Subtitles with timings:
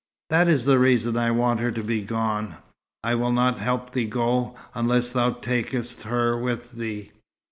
[0.31, 2.55] That is the reason I want her to be gone.
[3.03, 7.11] I will not help thee to go, unless thou takest her with thee."